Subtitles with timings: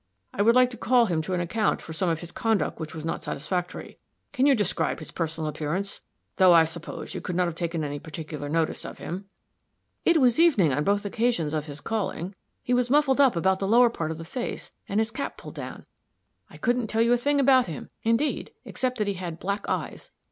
[0.33, 2.95] I would like to call him to an account for some of his conduct which
[2.95, 3.99] was not satisfactory.
[4.33, 6.01] Can you describe his personal appearance?
[6.37, 9.25] though, I suppose, you could not have taken any particular notice of him."
[10.03, 12.33] "It was evening on both occasions of his calling.
[12.63, 15.53] He was muffled up about the lower part of the face, and his cap pulled
[15.53, 15.85] down.
[16.49, 20.09] I couldn't tell you a thing about him, indeed, except that he had black eyes.